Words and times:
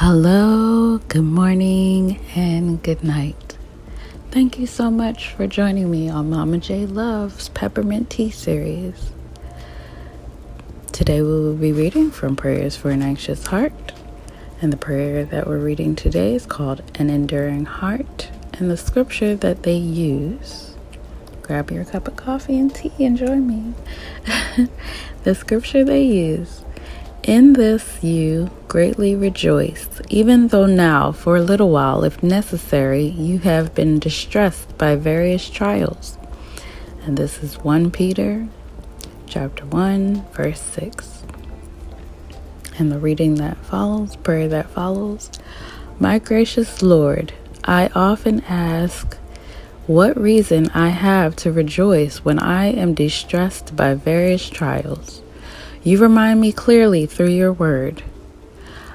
Hello, 0.00 0.98
good 1.08 1.24
morning, 1.24 2.20
and 2.36 2.80
good 2.84 3.02
night. 3.02 3.58
Thank 4.30 4.56
you 4.56 4.64
so 4.64 4.92
much 4.92 5.32
for 5.32 5.48
joining 5.48 5.90
me 5.90 6.08
on 6.08 6.30
Mama 6.30 6.58
J 6.58 6.86
Love's 6.86 7.48
Peppermint 7.48 8.08
Tea 8.08 8.30
series. 8.30 9.10
Today 10.92 11.20
we 11.20 11.28
will 11.28 11.56
be 11.56 11.72
reading 11.72 12.12
from 12.12 12.36
Prayers 12.36 12.76
for 12.76 12.90
an 12.90 13.02
Anxious 13.02 13.48
Heart, 13.48 13.92
and 14.62 14.72
the 14.72 14.76
prayer 14.76 15.24
that 15.24 15.48
we're 15.48 15.58
reading 15.58 15.96
today 15.96 16.36
is 16.36 16.46
called 16.46 16.80
An 16.94 17.10
Enduring 17.10 17.64
Heart, 17.64 18.30
and 18.52 18.70
the 18.70 18.76
scripture 18.76 19.34
that 19.34 19.64
they 19.64 19.78
use. 19.78 20.76
Grab 21.42 21.72
your 21.72 21.84
cup 21.84 22.06
of 22.06 22.14
coffee 22.14 22.56
and 22.56 22.72
tea 22.72 22.92
and 23.00 23.16
join 23.16 23.48
me. 23.48 23.74
the 25.24 25.34
scripture 25.34 25.82
they 25.82 26.04
use 26.04 26.62
in 27.22 27.54
this 27.54 28.02
you 28.02 28.50
greatly 28.68 29.14
rejoice, 29.14 29.88
even 30.08 30.48
though 30.48 30.66
now, 30.66 31.12
for 31.12 31.36
a 31.36 31.42
little 31.42 31.70
while, 31.70 32.04
if 32.04 32.22
necessary, 32.22 33.04
you 33.04 33.38
have 33.40 33.74
been 33.74 33.98
distressed 33.98 34.76
by 34.78 34.96
various 34.96 35.48
trials. 35.48 36.18
And 37.04 37.16
this 37.16 37.42
is 37.42 37.58
1 37.58 37.90
Peter 37.90 38.48
chapter 39.26 39.64
1, 39.66 40.24
verse 40.32 40.60
6. 40.60 41.22
And 42.78 42.92
the 42.92 42.98
reading 42.98 43.34
that 43.36 43.56
follows, 43.58 44.16
prayer 44.16 44.48
that 44.48 44.70
follows. 44.70 45.30
My 45.98 46.18
gracious 46.18 46.82
Lord, 46.82 47.32
I 47.64 47.88
often 47.94 48.40
ask 48.42 49.16
what 49.86 50.20
reason 50.20 50.68
I 50.74 50.90
have 50.90 51.34
to 51.36 51.52
rejoice 51.52 52.18
when 52.18 52.38
I 52.38 52.66
am 52.66 52.94
distressed 52.94 53.74
by 53.74 53.94
various 53.94 54.48
trials. 54.48 55.22
You 55.88 55.96
remind 55.96 56.38
me 56.38 56.52
clearly 56.52 57.06
through 57.06 57.30
your 57.30 57.50
word. 57.50 58.02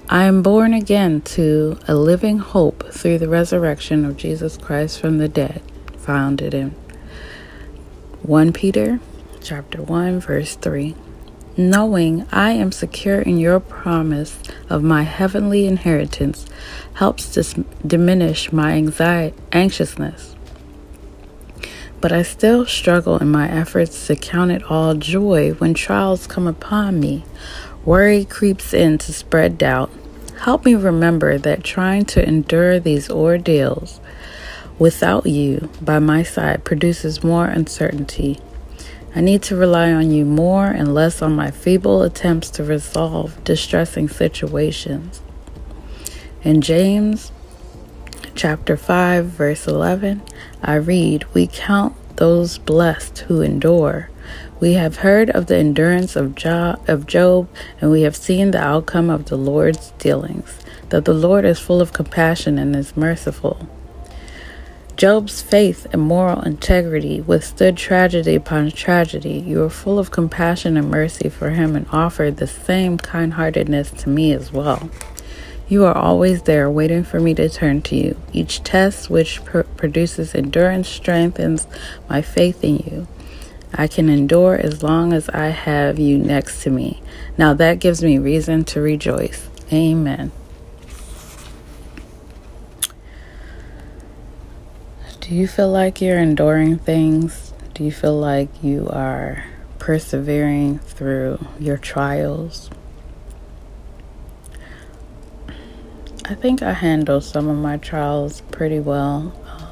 I 0.10 0.26
am 0.26 0.44
born 0.44 0.76
again 0.76 1.22
to 1.22 1.80
a 1.88 1.96
living 1.96 2.38
hope 2.38 2.88
through 2.94 3.18
the 3.18 3.28
resurrection 3.28 4.06
of 4.06 4.16
Jesus 4.16 4.58
Christ 4.58 5.00
from 5.00 5.18
the 5.18 5.28
dead, 5.28 5.64
founded 5.98 6.54
in 6.54 6.76
1 8.22 8.54
Peter 8.54 9.00
chapter 9.42 9.82
1 9.82 10.20
verse 10.20 10.56
3. 10.56 10.94
Knowing 11.58 12.28
I 12.32 12.52
am 12.52 12.72
secure 12.72 13.22
in 13.22 13.40
your 13.40 13.60
promise 13.60 14.38
of 14.70 14.84
my 14.84 15.02
heavenly 15.02 15.66
inheritance 15.66 16.46
helps 16.94 17.56
diminish 17.88 18.52
my 18.52 18.74
anxiety, 18.74 19.36
anxiousness 19.52 20.33
but 22.04 22.12
I 22.12 22.22
still 22.22 22.66
struggle 22.66 23.18
in 23.20 23.32
my 23.32 23.50
efforts 23.50 24.08
to 24.08 24.18
count 24.18 24.52
it 24.52 24.64
all 24.64 24.94
joy 24.94 25.54
when 25.54 25.74
trials 25.74 26.28
come 26.28 26.48
upon 26.48 27.00
me. 27.00 27.24
Worry 27.86 28.26
creeps 28.26 28.74
in 28.74 28.98
to 28.98 29.14
spread 29.14 29.58
doubt. 29.58 29.90
Help 30.42 30.66
me 30.66 30.76
remember 30.76 31.38
that 31.38 31.64
trying 31.64 32.04
to 32.08 32.28
endure 32.28 32.78
these 32.78 33.10
ordeals 33.10 34.02
without 34.78 35.28
you 35.28 35.70
by 35.82 36.00
my 36.00 36.24
side 36.24 36.66
produces 36.66 37.24
more 37.24 37.46
uncertainty. 37.46 38.38
I 39.16 39.22
need 39.22 39.42
to 39.44 39.56
rely 39.56 39.94
on 39.94 40.12
you 40.12 40.26
more 40.26 40.66
and 40.66 40.94
less 40.94 41.22
on 41.22 41.34
my 41.34 41.52
feeble 41.52 42.02
attempts 42.02 42.50
to 42.50 42.66
resolve 42.66 43.42
distressing 43.46 44.10
situations. 44.10 45.22
In 46.44 46.60
James 46.60 47.32
chapter 48.36 48.76
5, 48.76 49.26
verse 49.26 49.68
11, 49.68 50.22
I 50.66 50.76
read, 50.76 51.26
We 51.34 51.48
count 51.48 51.94
those 52.16 52.58
blessed 52.58 53.20
who 53.20 53.42
endure. 53.42 54.10
We 54.62 54.74
have 54.74 54.98
heard 54.98 55.30
of 55.32 55.48
the 55.48 55.58
endurance 55.58 56.16
of 56.16 56.36
Job, 56.36 56.80
and 56.88 57.92
we 57.92 58.04
have 58.04 58.16
seen 58.16 58.52
the 58.52 58.62
outcome 58.62 59.10
of 59.10 59.26
the 59.26 59.36
Lord's 59.36 59.92
dealings, 60.00 60.58
that 60.88 61.04
the 61.04 61.14
Lord 61.14 61.44
is 61.44 61.60
full 61.60 61.82
of 61.82 61.92
compassion 61.92 62.58
and 62.58 62.76
is 62.78 62.96
merciful. 62.96 63.68
Job's 64.96 65.42
faith 65.42 65.86
and 65.92 66.02
moral 66.02 66.42
integrity 66.44 67.20
withstood 67.20 67.76
tragedy 67.76 68.36
upon 68.36 68.72
tragedy. 68.72 69.40
You 69.40 69.64
are 69.64 69.70
full 69.70 70.00
of 70.00 70.12
compassion 70.12 70.78
and 70.78 70.90
mercy 70.90 71.30
for 71.30 71.50
him 71.50 71.76
and 71.76 71.88
offered 71.92 72.38
the 72.38 72.48
same 72.48 72.98
kind 72.98 73.34
heartedness 73.34 73.92
to 73.92 74.10
me 74.10 74.32
as 74.32 74.54
well. 74.54 74.90
You 75.68 75.86
are 75.86 75.98
always 75.98 76.44
there 76.44 76.70
waiting 76.70 77.04
for 77.04 77.20
me 77.20 77.34
to 77.36 77.50
turn 77.50 77.82
to 77.84 77.96
you. 77.96 78.22
Each 78.34 78.62
test 78.64 79.10
which 79.10 79.44
pr- 79.46 79.62
produces 79.62 80.36
endurance 80.36 80.90
strengthens 80.90 81.68
my 82.10 82.22
faith 82.22 82.64
in 82.64 82.78
you. 82.80 83.08
I 83.74 83.88
can 83.88 84.10
endure 84.10 84.56
as 84.56 84.84
long 84.84 85.14
as 85.14 85.30
I 85.30 85.48
have 85.48 85.98
you 85.98 86.18
next 86.18 86.62
to 86.64 86.70
me. 86.70 87.02
Now 87.38 87.54
that 87.56 87.80
gives 87.80 88.04
me 88.04 88.20
reason 88.20 88.66
to 88.66 88.82
rejoice. 88.82 89.50
Amen. 89.72 90.32
Do 95.22 95.34
you 95.34 95.48
feel 95.48 95.72
like 95.72 96.02
you're 96.02 96.20
enduring 96.20 96.78
things? 96.80 97.54
Do 97.74 97.84
you 97.84 97.92
feel 97.92 98.20
like 98.20 98.50
you 98.62 98.90
are 98.90 99.46
persevering 99.80 100.80
through 100.80 101.48
your 101.60 101.78
trials? 101.78 102.70
I 106.26 106.36
think 106.36 106.64
I 106.64 106.72
handled 106.72 107.26
some 107.26 107.50
of 107.50 107.58
my 107.58 107.76
trials 107.76 108.40
pretty 108.50 108.80
well. 108.80 109.34
Um, 109.46 109.68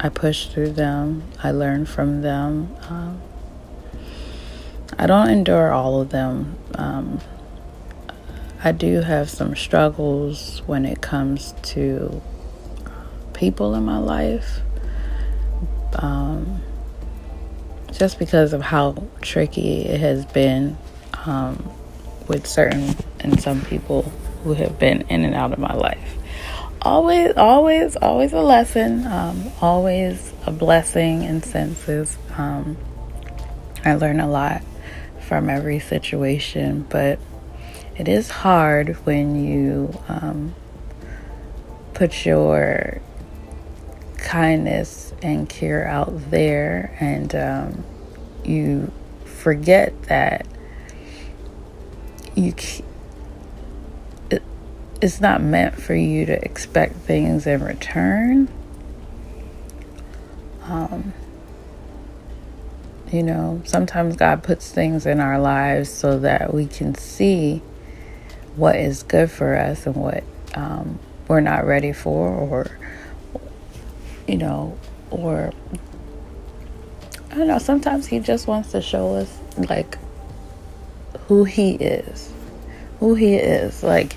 I 0.00 0.08
pushed 0.08 0.52
through 0.52 0.72
them, 0.72 1.24
I 1.42 1.50
learned 1.50 1.90
from 1.90 2.22
them. 2.22 2.74
Um, 2.88 3.20
I 4.98 5.06
don't 5.06 5.28
endure 5.28 5.70
all 5.70 6.00
of 6.00 6.08
them. 6.08 6.56
Um, 6.76 7.20
I 8.64 8.72
do 8.72 9.02
have 9.02 9.28
some 9.28 9.54
struggles 9.54 10.62
when 10.64 10.86
it 10.86 11.02
comes 11.02 11.54
to 11.62 12.22
people 13.34 13.74
in 13.74 13.84
my 13.84 13.98
life. 13.98 14.60
Um, 15.96 16.62
just 17.92 18.18
because 18.18 18.54
of 18.54 18.62
how 18.62 18.96
tricky 19.20 19.82
it 19.82 20.00
has 20.00 20.24
been 20.24 20.78
um, 21.26 21.70
with 22.28 22.46
certain 22.46 22.96
and 23.20 23.38
some 23.38 23.60
people 23.60 24.10
who 24.42 24.54
have 24.54 24.78
been 24.78 25.02
in 25.02 25.24
and 25.24 25.34
out 25.34 25.52
of 25.52 25.58
my 25.58 25.74
life. 25.74 26.16
Always, 26.80 27.36
always, 27.36 27.96
always 27.96 28.32
a 28.32 28.40
lesson, 28.40 29.06
um, 29.06 29.52
always 29.60 30.32
a 30.46 30.50
blessing 30.50 31.22
in 31.22 31.42
senses. 31.42 32.16
Um, 32.36 32.76
I 33.84 33.94
learn 33.94 34.18
a 34.20 34.28
lot 34.28 34.62
from 35.20 35.48
every 35.48 35.78
situation, 35.78 36.86
but 36.88 37.18
it 37.96 38.08
is 38.08 38.30
hard 38.30 38.96
when 39.06 39.44
you 39.44 39.96
um, 40.08 40.54
put 41.94 42.26
your 42.26 43.00
kindness 44.18 45.12
and 45.22 45.48
care 45.48 45.86
out 45.86 46.30
there 46.30 46.96
and 47.00 47.34
um, 47.34 47.84
you 48.44 48.90
forget 49.24 50.02
that 50.04 50.46
you 52.34 52.54
it's 55.02 55.20
not 55.20 55.42
meant 55.42 55.74
for 55.74 55.96
you 55.96 56.24
to 56.24 56.44
expect 56.44 56.94
things 56.94 57.44
in 57.44 57.62
return. 57.62 58.48
Um, 60.62 61.12
you 63.10 63.24
know, 63.24 63.60
sometimes 63.64 64.14
God 64.14 64.44
puts 64.44 64.70
things 64.70 65.04
in 65.04 65.18
our 65.18 65.40
lives 65.40 65.90
so 65.90 66.20
that 66.20 66.54
we 66.54 66.66
can 66.66 66.94
see 66.94 67.60
what 68.54 68.76
is 68.76 69.02
good 69.02 69.28
for 69.28 69.56
us 69.56 69.86
and 69.86 69.96
what 69.96 70.22
um, 70.54 71.00
we're 71.26 71.40
not 71.40 71.66
ready 71.66 71.92
for, 71.92 72.28
or, 72.28 72.78
you 74.28 74.38
know, 74.38 74.78
or 75.10 75.52
I 77.32 77.34
don't 77.34 77.48
know, 77.48 77.58
sometimes 77.58 78.06
He 78.06 78.20
just 78.20 78.46
wants 78.46 78.70
to 78.70 78.80
show 78.80 79.16
us, 79.16 79.36
like, 79.56 79.98
who 81.26 81.42
He 81.42 81.72
is. 81.72 82.32
Who 83.00 83.14
He 83.14 83.34
is. 83.34 83.82
Like, 83.82 84.16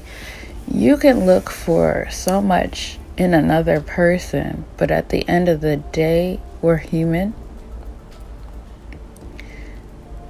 you 0.72 0.98
can 0.98 1.26
look 1.26 1.50
for 1.50 2.08
so 2.12 2.42
much 2.42 2.98
in 3.18 3.34
another 3.34 3.80
person, 3.80 4.66
but 4.78 4.92
at 4.92 5.10
the 5.10 5.28
end 5.28 5.48
of 5.48 5.62
the 5.62 5.78
day, 5.78 6.40
we're 6.62 6.78
human. 6.78 7.34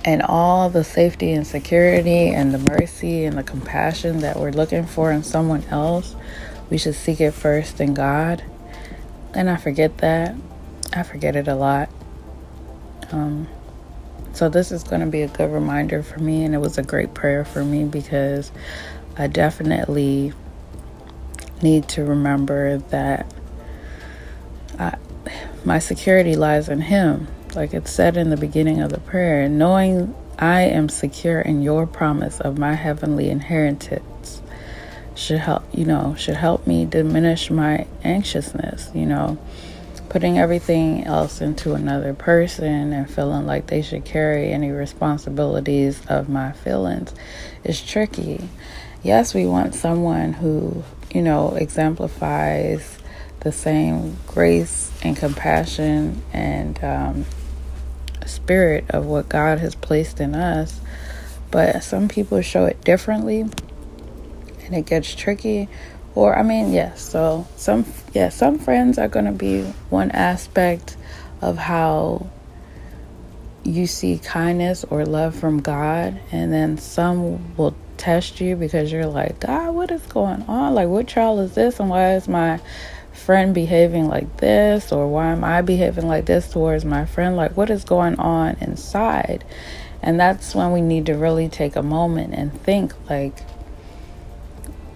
And 0.04 0.22
all 0.22 0.70
the 0.70 0.84
safety 0.84 1.32
and 1.32 1.48
security 1.48 2.30
and 2.30 2.54
the 2.54 2.60
mercy 2.60 3.26
and 3.26 3.38
the 3.38 3.44
compassion 3.44 4.20
that 4.20 4.40
we're 4.40 4.52
looking 4.52 4.86
for 4.86 5.12
in 5.12 5.24
someone 5.24 5.64
else, 5.72 6.16
we 6.70 6.78
should 6.78 6.94
seek 6.94 7.20
it 7.22 7.32
first 7.32 7.80
in 7.80 7.94
God. 7.96 8.44
And 9.34 9.50
I 9.50 9.56
forget 9.56 9.98
that. 10.00 10.36
I 10.94 11.04
forget 11.04 11.36
it 11.36 11.48
a 11.48 11.56
lot. 11.56 11.90
Um, 13.12 13.48
so, 14.34 14.50
this 14.50 14.72
is 14.72 14.84
going 14.84 15.02
to 15.02 15.08
be 15.08 15.22
a 15.22 15.28
good 15.28 15.52
reminder 15.52 16.04
for 16.04 16.20
me, 16.20 16.44
and 16.44 16.54
it 16.54 16.58
was 16.58 16.78
a 16.78 16.84
great 16.84 17.14
prayer 17.14 17.46
for 17.46 17.64
me 17.64 17.86
because 17.86 18.52
I 19.18 19.28
definitely 19.28 20.34
need 21.62 21.88
to 21.90 22.04
remember 22.04 22.78
that 22.78 23.26
I, 24.78 24.98
my 25.64 25.80
security 25.80 26.36
lies 26.36 26.70
in 26.70 26.82
Him. 26.82 27.28
Like 27.56 27.74
it 27.74 27.88
said 27.88 28.18
in 28.18 28.30
the 28.30 28.38
beginning 28.38 28.82
of 28.82 28.92
the 28.92 29.00
prayer, 29.00 29.48
knowing 29.48 30.14
I 30.38 30.62
am 30.64 30.90
secure 30.90 31.40
in 31.40 31.62
your 31.62 31.88
promise 31.88 32.42
of 32.42 32.58
my 32.58 32.74
heavenly 32.74 33.30
inheritance. 33.30 34.42
should 35.16 35.40
help, 35.40 35.64
you 35.74 35.86
know, 35.86 36.14
should 36.18 36.36
help 36.36 36.68
me 36.68 36.86
diminish 36.86 37.50
my 37.50 37.88
anxiousness, 38.04 38.92
you 38.94 39.06
know. 39.06 39.38
Putting 40.10 40.38
everything 40.38 41.06
else 41.06 41.42
into 41.42 41.74
another 41.74 42.14
person 42.14 42.94
and 42.94 43.10
feeling 43.10 43.46
like 43.46 43.68
they 43.68 43.82
should 43.82 44.06
carry 44.06 44.52
any 44.52 44.72
responsibilities 44.72 46.02
of 46.08 46.30
my 46.30 46.52
feelings 46.52 47.14
is 47.64 47.82
tricky. 47.82 48.50
Yes, 49.06 49.36
we 49.36 49.46
want 49.46 49.76
someone 49.76 50.34
who, 50.34 50.84
you 51.14 51.22
know, 51.22 51.54
exemplifies 51.54 52.98
the 53.42 53.52
same 53.52 54.18
grace 54.26 54.92
and 55.04 55.16
compassion 55.16 56.24
and 56.34 56.84
um, 56.84 57.26
spirit 58.26 58.86
of 58.90 59.06
what 59.06 59.30
God 59.30 59.60
has 59.60 59.76
placed 59.76 60.20
in 60.20 60.34
us. 60.34 60.82
But 61.52 61.84
some 61.84 62.08
people 62.08 62.42
show 62.42 62.66
it 62.66 62.82
differently 62.82 63.42
and 63.42 64.74
it 64.74 64.88
gets 64.88 65.14
tricky. 65.14 65.70
Or, 66.16 66.36
I 66.36 66.42
mean, 66.42 66.74
yes, 66.74 67.08
so 67.08 67.48
some, 67.58 67.86
yeah, 68.12 68.30
some 68.30 68.58
friends 68.58 68.98
are 68.98 69.08
going 69.08 69.26
to 69.26 69.32
be 69.32 69.62
one 69.92 70.10
aspect 70.10 70.98
of 71.44 71.60
how 71.60 72.28
you 73.64 73.86
see 73.86 74.18
kindness 74.18 74.84
or 74.86 75.06
love 75.06 75.36
from 75.36 75.60
God, 75.60 76.20
and 76.32 76.52
then 76.52 76.80
some 76.80 77.56
will 77.56 77.76
test 77.98 78.40
you 78.42 78.56
because 78.56 78.92
you're 78.92 79.06
like, 79.06 79.40
God, 79.40 79.74
what 79.74 79.92
is 79.92 80.02
going 80.04 80.44
on? 80.44 80.76
Like, 80.76 80.88
what 80.88 81.08
trial 81.08 81.40
is 81.40 81.56
this? 81.56 81.80
And 81.80 81.90
why 81.90 82.16
is 82.16 82.28
my 82.28 82.60
friend 83.14 83.54
behaving 83.54 84.08
like 84.08 84.38
this? 84.38 84.92
Or 84.92 85.08
why 85.08 85.32
am 85.32 85.44
I 85.44 85.62
behaving 85.62 86.08
like 86.08 86.26
this 86.26 86.50
towards 86.50 86.86
my 86.86 87.06
friend? 87.06 87.36
Like, 87.36 87.56
what 87.58 87.70
is 87.70 87.84
going 87.84 88.20
on 88.20 88.58
inside? 88.62 89.44
And 90.02 90.20
that's 90.20 90.54
when 90.54 90.72
we 90.72 90.82
need 90.82 91.08
to 91.08 91.16
really 91.16 91.50
take 91.50 91.76
a 91.76 91.82
moment 91.82 92.34
and 92.34 92.54
think, 92.62 92.94
like, 93.10 93.40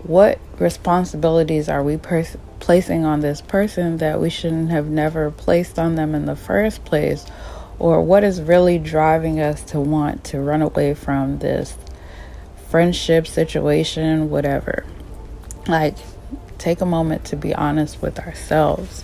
what 0.03 0.39
responsibilities 0.59 1.67
are 1.69 1.83
we 1.83 1.97
placing 1.97 3.05
on 3.05 3.21
this 3.21 3.41
person 3.41 3.97
that 3.97 4.19
we 4.19 4.29
shouldn't 4.29 4.69
have 4.69 4.87
never 4.87 5.31
placed 5.31 5.79
on 5.79 5.95
them 5.95 6.13
in 6.13 6.25
the 6.25 6.35
first 6.35 6.85
place? 6.85 7.25
Or 7.79 8.01
what 8.01 8.23
is 8.23 8.41
really 8.41 8.77
driving 8.77 9.39
us 9.39 9.63
to 9.65 9.79
want 9.79 10.25
to 10.25 10.39
run 10.39 10.61
away 10.61 10.93
from 10.93 11.39
this 11.39 11.77
friendship 12.69 13.27
situation, 13.27 14.29
whatever? 14.29 14.85
Like, 15.67 15.95
take 16.57 16.81
a 16.81 16.85
moment 16.85 17.25
to 17.25 17.35
be 17.35 17.53
honest 17.53 18.01
with 18.01 18.19
ourselves 18.19 19.03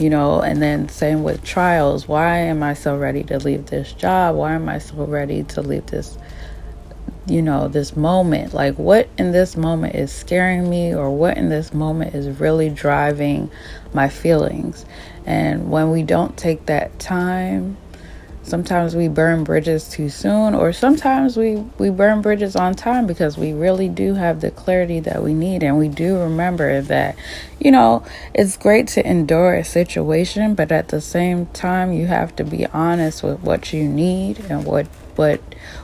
you 0.00 0.08
know 0.08 0.40
and 0.40 0.62
then 0.62 0.88
same 0.88 1.22
with 1.22 1.44
trials. 1.44 2.08
Why 2.08 2.38
am 2.38 2.62
i 2.62 2.74
so 2.74 2.96
ready 2.96 3.22
to 3.24 3.38
leave 3.38 3.66
this 3.66 3.92
job? 3.92 4.34
Why 4.34 4.54
am 4.54 4.68
i 4.68 4.78
so 4.78 5.04
ready 5.04 5.42
to 5.44 5.60
leave 5.60 5.86
this 5.86 6.16
you 7.26 7.42
know 7.42 7.68
this 7.68 7.94
moment? 7.94 8.54
Like 8.54 8.78
what 8.78 9.08
in 9.18 9.32
this 9.32 9.56
moment 9.56 9.94
is 9.94 10.10
scaring 10.10 10.68
me 10.68 10.94
or 10.94 11.10
what 11.10 11.36
in 11.36 11.50
this 11.50 11.74
moment 11.74 12.14
is 12.14 12.40
really 12.40 12.70
driving 12.70 13.50
my 13.92 14.08
feelings? 14.08 14.86
And 15.26 15.70
when 15.70 15.90
we 15.90 16.02
don't 16.02 16.36
take 16.36 16.66
that 16.66 16.98
time 16.98 17.76
sometimes 18.42 18.96
we 18.96 19.08
burn 19.08 19.44
bridges 19.44 19.88
too 19.88 20.08
soon 20.08 20.54
or 20.54 20.72
sometimes 20.72 21.36
we 21.36 21.56
we 21.78 21.90
burn 21.90 22.22
bridges 22.22 22.56
on 22.56 22.74
time 22.74 23.06
because 23.06 23.36
we 23.36 23.52
really 23.52 23.88
do 23.88 24.14
have 24.14 24.40
the 24.40 24.50
clarity 24.50 25.00
that 25.00 25.22
we 25.22 25.34
need. 25.34 25.62
And 25.62 25.78
we 25.78 25.88
do 25.88 26.18
remember 26.18 26.80
that 26.82 27.16
you 27.58 27.70
know 27.70 28.04
it's 28.34 28.56
great 28.56 28.88
to 28.88 29.06
endure 29.06 29.54
a 29.54 29.64
situation 29.64 30.54
but 30.54 30.72
at 30.72 30.88
the 30.88 31.00
same 31.00 31.46
time 31.46 31.92
you 31.92 32.06
have 32.06 32.34
to 32.36 32.44
be 32.44 32.66
honest 32.66 33.22
with 33.22 33.38
what 33.40 33.72
you 33.72 33.84
need 33.84 34.38
and 34.48 34.64
what 34.64 34.86
what 35.16 35.40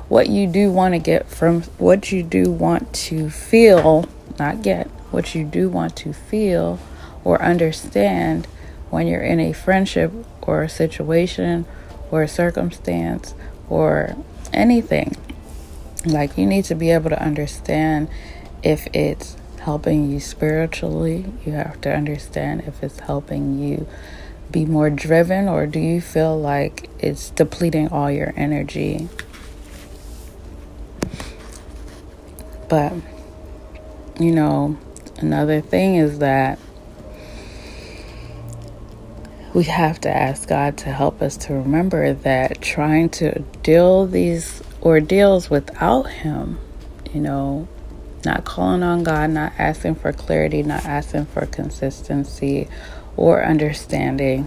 what 0.08 0.29
you 0.29 0.47
do 0.47 0.73
want 0.73 0.94
to 0.94 0.99
get 0.99 1.29
from 1.29 1.62
what 1.79 2.11
you 2.11 2.23
do 2.23 2.50
want 2.50 2.93
to 2.94 3.29
feel 3.29 4.06
not 4.38 4.62
get 4.62 4.87
what 5.11 5.35
you 5.35 5.44
do 5.44 5.69
want 5.69 5.94
to 5.94 6.12
feel 6.12 6.79
or 7.23 7.41
understand 7.43 8.47
when 8.88 9.06
you're 9.06 9.23
in 9.23 9.38
a 9.38 9.53
friendship 9.53 10.11
or 10.43 10.62
a 10.62 10.69
situation 10.69 11.67
or 12.11 12.26
circumstance 12.26 13.35
or 13.69 14.17
anything. 14.53 15.17
Like, 16.05 16.38
you 16.38 16.47
need 16.47 16.64
to 16.67 16.75
be 16.75 16.91
able 16.91 17.11
to 17.11 17.20
understand 17.20 18.08
if 18.62 18.87
it's 18.93 19.37
helping 19.61 20.11
you 20.11 20.20
spiritually. 20.20 21.25
You 21.44 21.53
have 21.53 21.81
to 21.81 21.93
understand 21.93 22.62
if 22.67 22.82
it's 22.82 23.00
helping 23.00 23.58
you 23.58 23.87
be 24.50 24.64
more 24.64 24.91
driven, 24.91 25.49
or 25.49 25.67
do 25.67 25.81
you 25.81 26.00
feel 26.00 26.38
like 26.38 26.88
it's 27.00 27.31
depleting 27.31 27.88
all 27.88 28.11
your 28.11 28.32
energy? 28.37 29.08
But, 32.69 32.93
you 34.20 34.31
know, 34.31 34.79
another 35.19 35.61
thing 35.61 35.97
is 35.97 36.20
that 36.20 36.61
we 39.56 39.64
have 39.64 39.99
to 39.99 40.11
ask 40.11 40.47
God 40.50 40.76
to 40.76 40.93
help 40.93 41.23
us 41.23 41.35
to 41.38 41.55
remember 41.55 42.12
that 42.12 42.61
trying 42.61 43.08
to 43.08 43.38
deal 43.62 44.06
these 44.06 44.62
ordeals 44.82 45.49
without 45.49 46.03
Him, 46.03 46.58
you 47.14 47.23
know, 47.23 47.67
not 48.23 48.44
calling 48.44 48.82
on 48.82 49.03
God, 49.03 49.31
not 49.31 49.55
asking 49.56 49.94
for 49.94 50.12
clarity, 50.12 50.62
not 50.62 50.85
asking 50.85 51.25
for 51.25 51.47
consistency 51.47 52.69
or 53.17 53.43
understanding, 53.43 54.47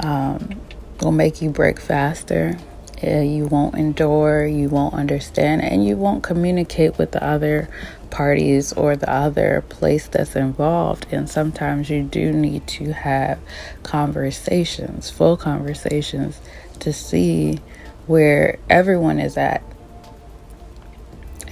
um, 0.00 0.60
will 1.00 1.12
make 1.12 1.40
you 1.40 1.48
break 1.48 1.78
faster. 1.78 2.58
You 3.00 3.46
won't 3.46 3.76
endure, 3.76 4.44
you 4.44 4.68
won't 4.68 4.94
understand, 4.94 5.62
and 5.62 5.86
you 5.86 5.96
won't 5.96 6.24
communicate 6.24 6.98
with 6.98 7.12
the 7.12 7.22
other 7.24 7.68
parties 8.12 8.72
or 8.74 8.94
the 8.94 9.10
other 9.10 9.64
place 9.68 10.06
that's 10.06 10.36
involved. 10.36 11.06
And 11.10 11.28
sometimes 11.28 11.90
you 11.90 12.04
do 12.04 12.30
need 12.30 12.68
to 12.68 12.92
have 12.92 13.40
conversations, 13.82 15.10
full 15.10 15.36
conversations, 15.36 16.40
to 16.78 16.92
see 16.92 17.60
where 18.06 18.58
everyone 18.70 19.18
is 19.18 19.36
at. 19.36 19.62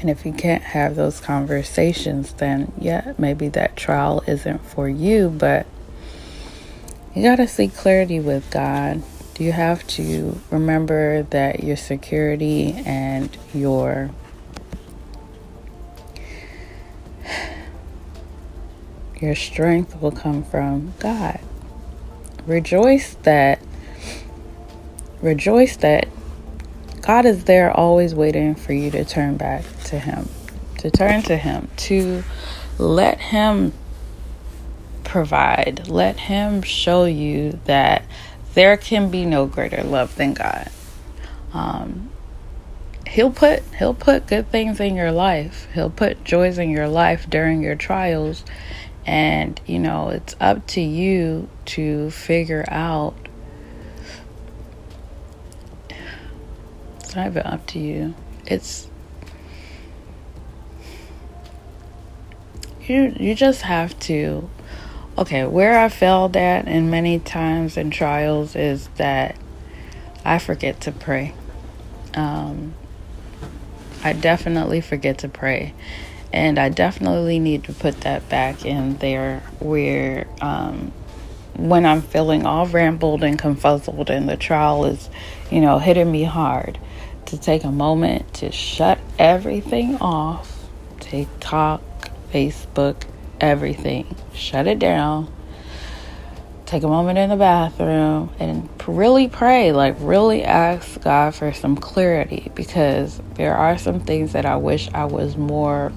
And 0.01 0.09
if 0.09 0.25
you 0.25 0.33
can't 0.33 0.63
have 0.63 0.97
those 0.97 1.19
conversations, 1.21 2.35
then 2.35 2.73
yeah, 2.79 3.15
maybe 3.19 3.49
that 3.49 3.77
trial 3.77 4.23
isn't 4.27 4.65
for 4.65 4.89
you, 4.89 5.31
but 5.31 5.67
you 7.15 7.23
got 7.23 7.37
to 7.37 7.49
seek 7.49 7.75
clarity 7.75 8.21
with 8.21 8.51
God. 8.51 9.03
You 9.39 9.53
have 9.53 9.87
to 9.89 10.39
remember 10.51 11.23
that 11.25 11.65
your 11.65 11.77
security 11.77 12.75
and 12.85 13.35
your 13.55 14.11
Your 19.21 19.35
strength 19.35 20.01
will 20.01 20.13
come 20.13 20.43
from 20.43 20.95
God. 20.99 21.41
Rejoice 22.47 23.15
that 23.23 23.61
rejoice 25.21 25.77
that 25.77 26.09
God 27.03 27.27
is 27.27 27.45
there 27.45 27.71
always 27.71 28.15
waiting 28.15 28.55
for 28.55 28.73
you 28.73 28.91
to 28.93 29.05
turn 29.05 29.37
back 29.37 29.65
to 29.85 29.99
him. 29.99 30.29
To 30.79 30.91
turn 30.91 31.23
to 31.23 31.37
him, 31.37 31.69
to 31.77 32.25
let 32.79 33.21
him 33.21 33.75
provide. 35.05 35.89
Let 35.89 36.19
him 36.21 36.63
show 36.63 37.05
you 37.05 37.61
that 37.67 38.05
there 38.55 38.79
can 38.79 39.11
be 39.11 39.27
no 39.27 39.45
greater 39.45 39.83
love 39.83 40.17
than 40.17 40.33
God. 40.33 40.71
Um, 41.53 42.11
he'll 43.07 43.33
put 43.33 43.63
he'll 43.79 43.93
put 43.95 44.27
good 44.27 44.51
things 44.51 44.81
in 44.81 44.95
your 44.95 45.13
life. 45.13 45.69
He'll 45.75 45.91
put 45.91 46.25
joys 46.25 46.57
in 46.59 46.71
your 46.71 46.89
life 46.89 47.29
during 47.29 47.63
your 47.63 47.75
trials 47.75 48.45
and, 49.07 49.61
you 49.67 49.79
know, 49.79 50.11
it's 50.11 50.37
up 50.41 50.67
to 50.69 50.81
you 50.81 51.49
to 51.67 52.11
figure 52.11 52.65
out. 52.69 53.15
It's 57.01 57.17
not 57.17 57.29
even 57.29 57.43
up 57.43 57.67
to 57.69 57.79
you. 57.79 58.15
It's. 58.47 58.89
You, 62.87 63.15
you 63.19 63.35
just 63.35 63.63
have 63.63 63.99
to. 64.01 64.49
Okay, 65.19 65.45
where 65.45 65.79
I 65.79 65.89
failed 65.89 66.37
at 66.37 66.69
in 66.69 66.89
many 66.91 67.19
times 67.19 67.77
in 67.77 67.91
trials 67.91 68.55
is 68.55 68.89
that 68.97 69.37
I 70.25 70.39
forget 70.39 70.81
to 70.83 70.93
pray. 70.93 71.35
Um, 72.15 72.75
I 74.03 74.13
definitely 74.13 74.81
forget 74.81 75.19
to 75.19 75.29
pray 75.29 75.75
and 76.33 76.59
I 76.59 76.69
definitely 76.69 77.39
need 77.39 77.65
to 77.65 77.73
put 77.73 78.03
that 78.03 78.29
back 78.29 78.65
in 78.65 78.97
there 78.99 79.41
where 79.59 80.29
um, 80.41 80.93
when 81.57 81.85
I'm 81.85 82.03
feeling 82.03 82.47
all 82.47 82.67
rambled 82.67 83.25
and 83.25 83.39
confuzzled 83.39 84.11
and 84.11 84.29
the 84.29 84.37
trial 84.37 84.85
is, 84.85 85.11
you 85.51 85.61
know, 85.61 85.79
hitting 85.79 86.11
me 86.11 86.25
hard, 86.25 86.79
to 87.27 87.39
take 87.39 87.65
a 87.65 87.71
moment 87.71 88.33
to 88.35 88.51
shut 88.51 88.99
everything 89.19 89.97
off 89.97 90.69
TikTok, 91.01 91.83
Facebook, 92.33 93.03
everything. 93.41 94.17
Shut 94.33 94.67
it 94.67 94.79
down. 94.79 95.33
Take 96.67 96.85
a 96.85 96.89
moment 96.89 97.19
in 97.19 97.31
the 97.31 97.37
bathroom 97.37 98.31
and 98.39 98.69
really 98.87 99.27
pray, 99.29 99.73
like, 99.73 99.97
really 99.99 100.45
ask 100.45 101.01
God 101.01 101.35
for 101.35 101.53
some 101.53 101.77
clarity 101.77 102.51
because 102.55 103.21
there 103.35 103.57
are 103.57 103.77
some 103.77 103.99
things 103.99 104.33
that 104.33 104.47
I 104.47 104.57
wish 104.57 104.89
I 104.95 105.07
was 105.07 105.37
more 105.37 105.93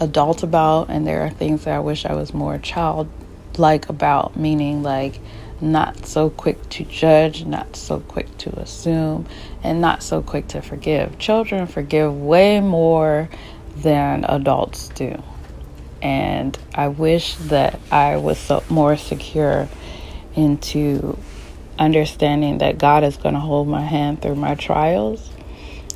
adult 0.00 0.42
about, 0.42 0.88
and 0.88 1.06
there 1.06 1.22
are 1.22 1.30
things 1.30 1.64
that 1.64 1.74
I 1.74 1.80
wish 1.80 2.04
I 2.04 2.14
was 2.14 2.34
more 2.34 2.58
childlike 2.58 3.88
about, 3.88 4.36
meaning 4.36 4.82
like 4.82 5.20
not 5.60 6.06
so 6.06 6.28
quick 6.30 6.68
to 6.70 6.84
judge, 6.84 7.44
not 7.44 7.76
so 7.76 8.00
quick 8.00 8.36
to 8.38 8.50
assume, 8.58 9.26
and 9.62 9.80
not 9.80 10.02
so 10.02 10.22
quick 10.22 10.48
to 10.48 10.60
forgive. 10.60 11.18
Children 11.18 11.66
forgive 11.66 12.14
way 12.14 12.60
more 12.60 13.28
than 13.76 14.24
adults 14.24 14.88
do. 14.88 15.22
And 16.02 16.56
I 16.74 16.88
wish 16.88 17.36
that 17.36 17.80
I 17.90 18.16
was 18.16 18.38
so 18.38 18.62
more 18.68 18.96
secure 18.96 19.68
into 20.34 21.18
understanding 21.78 22.58
that 22.58 22.78
God 22.78 23.02
is 23.04 23.16
going 23.16 23.34
to 23.34 23.40
hold 23.40 23.68
my 23.68 23.82
hand 23.82 24.22
through 24.22 24.36
my 24.36 24.54
trials 24.54 25.30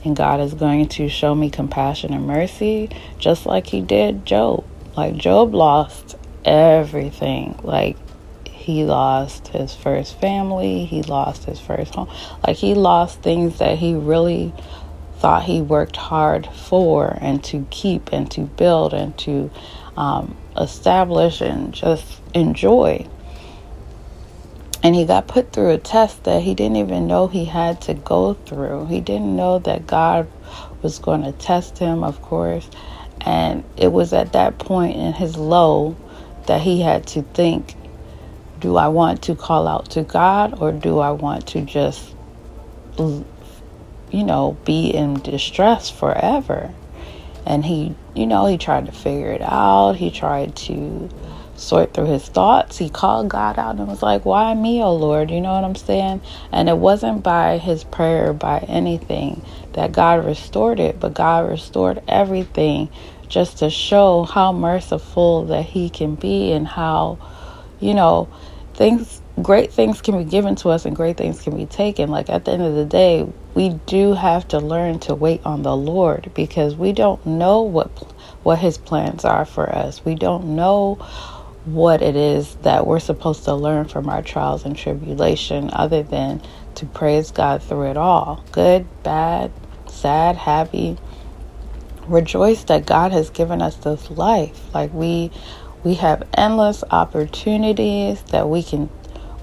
and 0.04 0.16
God 0.16 0.40
is 0.40 0.54
going 0.54 0.88
to 0.88 1.08
show 1.08 1.34
me 1.34 1.50
compassion 1.50 2.12
and 2.12 2.26
mercy 2.26 2.90
just 3.18 3.46
like 3.46 3.66
he 3.66 3.80
did 3.80 4.24
Job. 4.26 4.64
Like 4.96 5.16
Job 5.16 5.54
lost 5.54 6.16
everything. 6.44 7.58
Like 7.62 7.96
he 8.48 8.84
lost 8.84 9.48
his 9.48 9.74
first 9.74 10.20
family, 10.20 10.84
he 10.84 11.02
lost 11.02 11.44
his 11.44 11.60
first 11.60 11.94
home. 11.94 12.08
Like 12.46 12.56
he 12.56 12.74
lost 12.74 13.22
things 13.22 13.58
that 13.58 13.78
he 13.78 13.94
really 13.94 14.52
thought 15.18 15.44
he 15.44 15.60
worked 15.60 15.96
hard 15.96 16.46
for 16.46 17.18
and 17.20 17.44
to 17.44 17.66
keep 17.70 18.10
and 18.12 18.30
to 18.30 18.40
build 18.40 18.94
and 18.94 19.16
to 19.18 19.50
um, 19.96 20.36
establish 20.56 21.40
and 21.40 21.74
just 21.74 22.20
enjoy. 22.34 23.06
And 24.82 24.94
he 24.94 25.04
got 25.04 25.28
put 25.28 25.52
through 25.52 25.70
a 25.70 25.78
test 25.78 26.24
that 26.24 26.42
he 26.42 26.54
didn't 26.54 26.76
even 26.76 27.06
know 27.06 27.28
he 27.28 27.44
had 27.44 27.82
to 27.82 27.94
go 27.94 28.34
through. 28.34 28.86
He 28.86 29.00
didn't 29.00 29.36
know 29.36 29.58
that 29.60 29.86
God 29.86 30.26
was 30.82 30.98
going 30.98 31.22
to 31.22 31.32
test 31.32 31.78
him, 31.78 32.02
of 32.02 32.22
course. 32.22 32.68
And 33.20 33.64
it 33.76 33.92
was 33.92 34.12
at 34.14 34.32
that 34.32 34.58
point 34.58 34.96
in 34.96 35.12
his 35.12 35.36
low 35.36 35.96
that 36.46 36.62
he 36.62 36.80
had 36.80 37.06
to 37.08 37.22
think 37.22 37.76
do 38.58 38.76
I 38.76 38.88
want 38.88 39.22
to 39.22 39.34
call 39.34 39.66
out 39.66 39.90
to 39.92 40.02
God 40.02 40.60
or 40.60 40.70
do 40.70 40.98
I 40.98 41.12
want 41.12 41.46
to 41.48 41.62
just, 41.62 42.14
you 42.98 43.24
know, 44.12 44.58
be 44.64 44.90
in 44.90 45.14
distress 45.14 45.88
forever? 45.88 46.74
And 47.46 47.64
he, 47.64 47.94
you 48.14 48.26
know, 48.26 48.46
he 48.46 48.58
tried 48.58 48.86
to 48.86 48.92
figure 48.92 49.32
it 49.32 49.40
out. 49.40 49.94
He 49.94 50.10
tried 50.10 50.56
to 50.56 51.08
sort 51.60 51.94
through 51.94 52.06
his 52.06 52.28
thoughts. 52.28 52.78
He 52.78 52.90
called 52.90 53.30
God 53.30 53.58
out 53.58 53.78
and 53.78 53.88
was 53.88 54.02
like, 54.02 54.24
Why 54.24 54.54
me, 54.54 54.82
oh 54.82 54.94
Lord? 54.96 55.30
You 55.30 55.40
know 55.40 55.54
what 55.54 55.64
I'm 55.64 55.76
saying? 55.76 56.22
And 56.52 56.68
it 56.68 56.78
wasn't 56.78 57.22
by 57.24 57.58
his 57.58 57.84
prayer, 57.84 58.32
by 58.34 58.60
anything, 58.68 59.42
that 59.74 59.92
God 59.92 60.24
restored 60.26 60.80
it, 60.80 61.00
but 61.00 61.14
God 61.14 61.48
restored 61.50 62.02
everything 62.08 62.90
just 63.28 63.58
to 63.60 63.70
show 63.70 64.24
how 64.24 64.52
merciful 64.52 65.46
that 65.46 65.64
he 65.66 65.90
can 65.90 66.16
be 66.16 66.52
and 66.52 66.68
how, 66.68 67.18
you 67.80 67.94
know, 67.94 68.28
things 68.74 69.22
great 69.42 69.72
things 69.72 70.02
can 70.02 70.18
be 70.18 70.24
given 70.30 70.56
to 70.56 70.70
us 70.70 70.84
and 70.84 70.96
great 70.96 71.16
things 71.16 71.42
can 71.42 71.56
be 71.56 71.66
taken. 71.66 72.10
Like 72.10 72.30
at 72.30 72.44
the 72.44 72.52
end 72.52 72.62
of 72.62 72.74
the 72.74 72.84
day, 72.86 73.28
we 73.54 73.70
do 73.86 74.14
have 74.14 74.48
to 74.48 74.58
learn 74.58 75.00
to 75.00 75.14
wait 75.14 75.42
on 75.44 75.62
the 75.62 75.76
Lord 75.76 76.32
because 76.34 76.76
we 76.76 76.92
don't 76.92 77.24
know 77.26 77.62
what 77.62 77.90
what 78.44 78.60
his 78.60 78.78
plans 78.78 79.24
are 79.24 79.44
for 79.46 79.70
us. 79.70 80.04
We 80.04 80.14
don't 80.16 80.56
know 80.56 80.98
what 81.64 82.02
it 82.02 82.16
is 82.16 82.54
that 82.62 82.86
we're 82.86 83.00
supposed 83.00 83.44
to 83.44 83.54
learn 83.54 83.86
from 83.86 84.08
our 84.08 84.22
trials 84.22 84.64
and 84.64 84.76
tribulation 84.76 85.70
other 85.72 86.02
than 86.02 86.40
to 86.76 86.86
praise 86.86 87.30
God 87.30 87.62
through 87.62 87.90
it 87.90 87.96
all 87.96 88.44
good, 88.52 88.86
bad, 89.02 89.50
sad, 89.86 90.36
happy. 90.36 90.96
Rejoice 92.06 92.64
that 92.64 92.86
God 92.86 93.12
has 93.12 93.30
given 93.30 93.62
us 93.62 93.76
this 93.76 94.10
life. 94.10 94.74
Like 94.74 94.92
we 94.92 95.30
we 95.84 95.94
have 95.94 96.26
endless 96.34 96.84
opportunities 96.90 98.22
that 98.24 98.48
we 98.48 98.62
can 98.62 98.90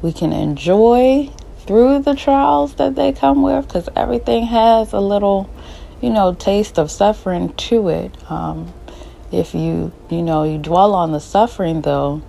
we 0.02 0.14
can 0.14 0.34
enjoy 0.34 1.30
through 1.60 2.00
the 2.00 2.16
trials 2.16 2.76
that 2.76 2.96
they 2.96 3.12
come 3.12 3.42
with 3.42 3.68
because 3.68 3.90
everything 3.96 4.46
has 4.46 4.94
a 4.94 5.00
little 5.00 5.50
you 6.02 6.10
know 6.10 6.34
taste 6.34 6.78
of 6.78 6.92
suffering 6.92 7.54
to 7.56 7.90
it 7.90 8.32
um, 8.32 8.74
if 9.32 9.54
you 9.54 9.92
you 10.10 10.22
know 10.22 10.44
you 10.44 10.58
dwell 10.58 10.94
on 10.94 11.12
the 11.12 11.20
suffering 11.20 11.82
though 11.82 12.22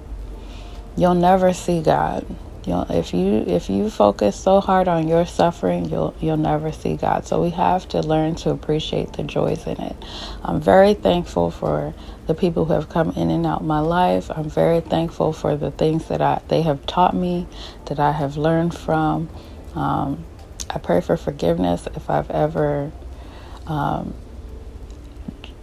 you'll 0.96 1.14
never 1.14 1.52
see 1.52 1.80
god. 1.80 2.26
You'll, 2.66 2.90
if 2.90 3.14
you 3.14 3.44
if 3.46 3.70
you 3.70 3.88
focus 3.88 4.36
so 4.36 4.60
hard 4.60 4.88
on 4.88 5.08
your 5.08 5.24
suffering 5.24 5.88
you'll 5.88 6.14
you'll 6.20 6.36
never 6.36 6.72
see 6.72 6.96
god. 6.96 7.26
So 7.26 7.42
we 7.42 7.50
have 7.50 7.88
to 7.90 8.00
learn 8.00 8.34
to 8.36 8.50
appreciate 8.50 9.14
the 9.14 9.22
joys 9.22 9.66
in 9.66 9.80
it. 9.80 9.96
I'm 10.42 10.60
very 10.60 10.94
thankful 10.94 11.50
for 11.50 11.94
the 12.26 12.34
people 12.34 12.66
who 12.66 12.74
have 12.74 12.88
come 12.88 13.10
in 13.12 13.30
and 13.30 13.46
out 13.46 13.64
my 13.64 13.80
life. 13.80 14.30
I'm 14.30 14.50
very 14.50 14.80
thankful 14.80 15.32
for 15.32 15.56
the 15.56 15.70
things 15.70 16.08
that 16.08 16.20
i 16.20 16.42
they 16.48 16.62
have 16.62 16.84
taught 16.86 17.14
me 17.14 17.46
that 17.86 18.00
i 18.00 18.12
have 18.12 18.36
learned 18.36 18.74
from. 18.74 19.28
Um, 19.74 20.24
i 20.70 20.78
pray 20.78 21.00
for 21.00 21.16
forgiveness 21.16 21.86
if 21.94 22.10
i've 22.10 22.30
ever 22.30 22.92
um, 23.66 24.14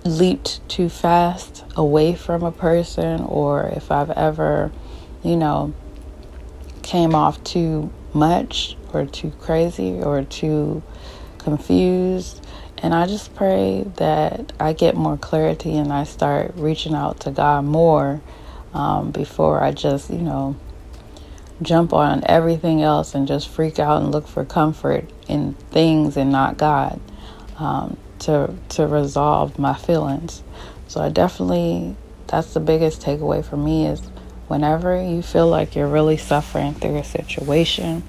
leaped 0.05 0.67
too 0.69 0.87
fast 0.87 1.65
away 1.75 2.13
from 2.13 2.43
a 2.43 2.51
person 2.51 3.21
or 3.21 3.67
if 3.75 3.91
I've 3.91 4.11
ever, 4.11 4.71
you 5.23 5.35
know, 5.35 5.73
came 6.83 7.15
off 7.15 7.43
too 7.43 7.91
much 8.13 8.77
or 8.93 9.05
too 9.05 9.31
crazy 9.39 9.99
or 10.01 10.23
too 10.23 10.83
confused. 11.39 12.45
And 12.77 12.93
I 12.93 13.07
just 13.07 13.33
pray 13.35 13.85
that 13.95 14.53
I 14.59 14.73
get 14.73 14.95
more 14.95 15.17
clarity 15.17 15.75
and 15.75 15.91
I 15.91 16.03
start 16.03 16.53
reaching 16.55 16.93
out 16.93 17.21
to 17.21 17.31
God 17.31 17.65
more 17.65 18.21
um, 18.73 19.11
before 19.11 19.63
I 19.63 19.71
just, 19.71 20.11
you 20.11 20.19
know, 20.19 20.55
jump 21.61 21.93
on 21.93 22.21
everything 22.25 22.81
else 22.81 23.15
and 23.15 23.27
just 23.27 23.47
freak 23.47 23.79
out 23.79 24.01
and 24.01 24.11
look 24.11 24.27
for 24.27 24.45
comfort 24.45 25.09
in 25.27 25.53
things 25.71 26.17
and 26.17 26.31
not 26.31 26.57
God. 26.57 26.99
Um, 27.57 27.97
to 28.19 28.53
to 28.69 28.87
resolve 28.87 29.59
my 29.59 29.73
feelings. 29.73 30.43
So 30.87 31.01
I 31.01 31.09
definitely 31.09 31.95
that's 32.27 32.53
the 32.53 32.59
biggest 32.59 33.01
takeaway 33.01 33.43
for 33.43 33.57
me 33.57 33.85
is 33.85 34.01
whenever 34.47 35.01
you 35.01 35.21
feel 35.21 35.47
like 35.47 35.75
you're 35.75 35.87
really 35.87 36.17
suffering 36.17 36.73
through 36.73 36.97
a 36.97 37.03
situation 37.03 38.03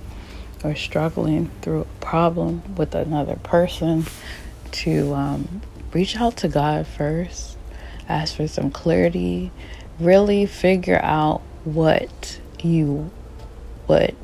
or 0.64 0.74
struggling 0.74 1.50
through 1.62 1.82
a 1.82 2.04
problem 2.04 2.76
with 2.76 2.94
another 2.94 3.36
person 3.36 4.04
to 4.72 5.14
um, 5.14 5.62
reach 5.92 6.16
out 6.16 6.36
to 6.38 6.48
God 6.48 6.86
first, 6.86 7.56
ask 8.08 8.36
for 8.36 8.48
some 8.48 8.70
clarity, 8.70 9.50
really 9.98 10.46
figure 10.46 11.00
out 11.02 11.40
what 11.64 12.40
you 12.62 13.10
what 13.86 14.14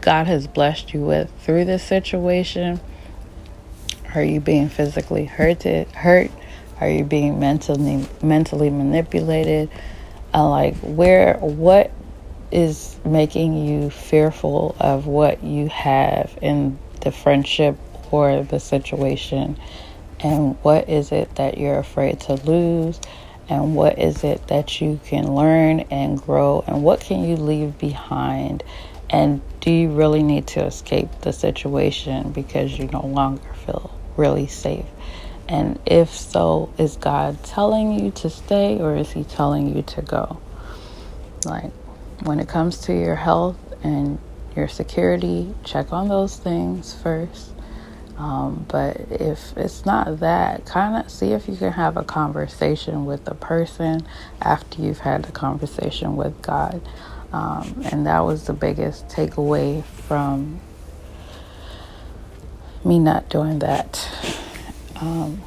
God 0.00 0.26
has 0.26 0.46
blessed 0.46 0.94
you 0.94 1.00
with 1.00 1.30
through 1.40 1.64
this 1.64 1.82
situation 1.82 2.80
are 4.16 4.24
you 4.24 4.40
being 4.40 4.70
physically 4.70 5.26
hurted, 5.26 5.88
hurt? 5.88 6.30
Are 6.80 6.88
you 6.88 7.04
being 7.04 7.38
mentally 7.38 8.06
mentally 8.22 8.70
manipulated? 8.70 9.70
Like 10.32 10.74
where 10.76 11.34
what 11.34 11.90
is 12.50 12.98
making 13.04 13.66
you 13.66 13.90
fearful 13.90 14.74
of 14.80 15.06
what 15.06 15.44
you 15.44 15.68
have 15.68 16.38
in 16.40 16.78
the 17.02 17.12
friendship 17.12 17.76
or 18.10 18.42
the 18.42 18.58
situation? 18.58 19.58
And 20.20 20.56
what 20.62 20.88
is 20.88 21.12
it 21.12 21.34
that 21.34 21.58
you're 21.58 21.78
afraid 21.78 22.20
to 22.20 22.34
lose? 22.34 22.98
And 23.50 23.76
what 23.76 23.98
is 23.98 24.24
it 24.24 24.48
that 24.48 24.80
you 24.80 24.98
can 25.04 25.34
learn 25.34 25.80
and 25.90 26.20
grow? 26.20 26.64
And 26.66 26.82
what 26.82 27.00
can 27.00 27.22
you 27.22 27.36
leave 27.36 27.78
behind? 27.78 28.62
And 29.10 29.42
do 29.60 29.70
you 29.70 29.90
really 29.90 30.22
need 30.22 30.46
to 30.48 30.64
escape 30.64 31.08
the 31.20 31.32
situation 31.32 32.32
because 32.32 32.78
you 32.78 32.88
no 32.88 33.06
longer 33.06 33.52
feel 33.66 33.95
really 34.16 34.46
safe? 34.46 34.86
And 35.48 35.78
if 35.86 36.10
so, 36.10 36.72
is 36.76 36.96
God 36.96 37.42
telling 37.44 37.92
you 37.92 38.10
to 38.12 38.30
stay 38.30 38.80
or 38.80 38.96
is 38.96 39.12
He 39.12 39.24
telling 39.24 39.76
you 39.76 39.82
to 39.82 40.02
go? 40.02 40.40
Like, 41.44 41.72
when 42.22 42.40
it 42.40 42.48
comes 42.48 42.78
to 42.82 42.92
your 42.92 43.14
health 43.14 43.58
and 43.82 44.18
your 44.56 44.68
security, 44.68 45.54
check 45.64 45.92
on 45.92 46.08
those 46.08 46.36
things 46.36 46.94
first. 46.94 47.52
Um, 48.16 48.64
but 48.68 48.96
if 49.10 49.56
it's 49.56 49.84
not 49.84 50.20
that, 50.20 50.64
kind 50.64 51.04
of 51.04 51.10
see 51.10 51.32
if 51.32 51.48
you 51.48 51.56
can 51.56 51.72
have 51.72 51.96
a 51.98 52.02
conversation 52.02 53.04
with 53.04 53.24
the 53.26 53.34
person 53.34 54.06
after 54.40 54.80
you've 54.80 55.00
had 55.00 55.24
the 55.24 55.32
conversation 55.32 56.16
with 56.16 56.40
God. 56.40 56.80
Um, 57.32 57.82
and 57.92 58.06
that 58.06 58.20
was 58.20 58.46
the 58.46 58.54
biggest 58.54 59.08
takeaway 59.08 59.84
from 59.84 60.60
me 62.86 62.98
not 63.00 63.28
doing 63.30 63.60
that. 63.60 64.08
Um, 65.00 65.42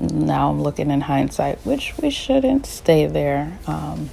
now 0.00 0.50
I'm 0.50 0.62
looking 0.62 0.90
in 0.90 1.00
hindsight, 1.02 1.60
which 1.66 1.94
we 1.98 2.10
shouldn't 2.10 2.66
stay 2.66 3.06
there. 3.06 3.58
Um, 3.66 4.10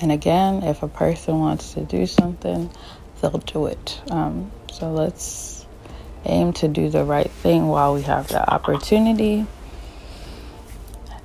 and 0.00 0.12
again, 0.12 0.62
if 0.64 0.82
a 0.82 0.88
person 0.88 1.38
wants 1.40 1.74
to 1.74 1.82
do 1.84 2.06
something, 2.06 2.70
they'll 3.22 3.38
do 3.38 3.66
it. 3.66 4.00
Um, 4.10 4.50
so 4.72 4.92
let's 4.92 5.66
aim 6.26 6.52
to 6.54 6.68
do 6.68 6.90
the 6.90 7.04
right 7.04 7.30
thing 7.30 7.68
while 7.68 7.94
we 7.94 8.02
have 8.02 8.28
the 8.28 8.48
opportunity. 8.52 9.46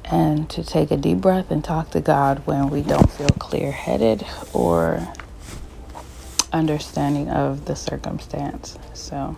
and 0.05 0.49
to 0.49 0.63
take 0.63 0.91
a 0.91 0.97
deep 0.97 1.19
breath 1.19 1.51
and 1.51 1.63
talk 1.63 1.91
to 1.91 2.01
God 2.01 2.45
when 2.45 2.69
we 2.69 2.81
don't 2.81 3.09
feel 3.11 3.29
clear 3.29 3.71
headed 3.71 4.25
or 4.53 5.07
understanding 6.51 7.29
of 7.29 7.65
the 7.65 7.75
circumstance. 7.75 8.77
So 8.93 9.37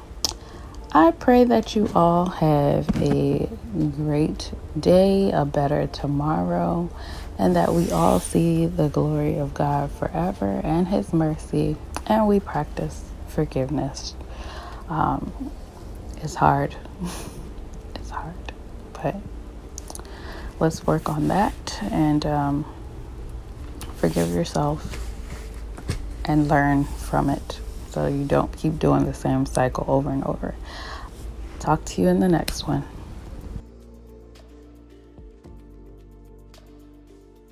I 0.96 1.10
pray 1.10 1.44
that 1.46 1.76
you 1.76 1.90
all 1.96 2.28
have 2.28 2.88
a 3.02 3.50
great 3.96 4.52
day, 4.80 5.32
a 5.32 5.44
better 5.44 5.88
tomorrow, 5.88 6.88
and 7.36 7.56
that 7.56 7.74
we 7.74 7.90
all 7.90 8.20
see 8.20 8.68
the 8.68 8.90
glory 8.90 9.40
of 9.40 9.56
God 9.56 9.90
forever 9.92 10.62
and 10.64 10.88
His 10.90 11.12
mercy, 11.12 11.78
and 12.06 12.28
we 12.28 12.40
practice 12.40 13.06
forgiveness. 13.28 14.14
Um, 14.88 15.52
it's 16.18 16.36
hard. 16.36 16.76
it's 17.96 18.12
hard, 18.12 18.54
but 18.94 19.16
let's 20.60 20.86
work 20.86 21.10
on 21.10 21.28
that 21.30 21.80
and 21.90 22.24
um, 22.24 22.66
forgive 23.96 24.30
yourself 24.30 25.10
and 26.24 26.48
learn 26.48 26.84
from 26.84 27.32
it 27.32 27.63
so 27.94 28.08
you 28.08 28.26
don't 28.26 28.52
keep 28.58 28.80
doing 28.80 29.06
the 29.06 29.14
same 29.14 29.46
cycle 29.46 29.86
over 29.88 30.10
and 30.10 30.24
over. 30.24 30.56
Talk 31.60 31.86
to 31.86 32.02
you 32.02 32.08
in 32.08 32.20
the 32.20 32.28
next 32.28 32.68
one. 32.68 32.84